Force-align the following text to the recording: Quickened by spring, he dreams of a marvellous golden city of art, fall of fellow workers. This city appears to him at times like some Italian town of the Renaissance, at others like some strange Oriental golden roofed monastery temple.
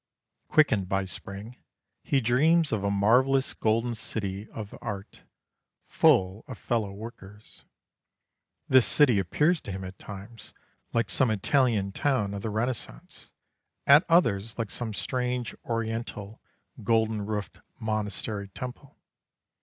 Quickened 0.47 0.89
by 0.89 1.05
spring, 1.05 1.57
he 2.01 2.21
dreams 2.21 2.71
of 2.71 2.83
a 2.83 2.89
marvellous 2.89 3.53
golden 3.53 3.93
city 3.93 4.49
of 4.49 4.73
art, 4.81 5.21
fall 5.85 6.43
of 6.47 6.57
fellow 6.57 6.91
workers. 6.91 7.65
This 8.67 8.87
city 8.87 9.19
appears 9.19 9.61
to 9.61 9.71
him 9.71 9.83
at 9.83 9.99
times 9.99 10.55
like 10.91 11.11
some 11.11 11.29
Italian 11.29 11.91
town 11.91 12.33
of 12.33 12.41
the 12.41 12.49
Renaissance, 12.49 13.29
at 13.85 14.03
others 14.09 14.57
like 14.57 14.71
some 14.71 14.91
strange 14.95 15.53
Oriental 15.63 16.41
golden 16.83 17.23
roofed 17.23 17.59
monastery 17.79 18.47
temple. 18.47 18.97